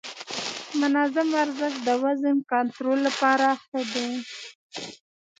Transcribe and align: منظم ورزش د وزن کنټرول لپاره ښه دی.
منظم 0.81 1.27
ورزش 1.37 1.73
د 1.87 1.89
وزن 2.03 2.37
کنټرول 2.51 2.99
لپاره 3.07 3.47
ښه 3.63 3.81
دی. 3.93 4.09